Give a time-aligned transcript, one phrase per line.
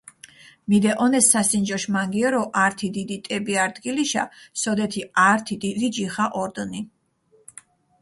[0.69, 4.23] მიდეჸონეს სასინჯოშ მანგიორო ართი დიდი ტები არდგილიშა,
[4.61, 6.81] სოდეთი ართი დიდი ჯიხა ორდჷნი.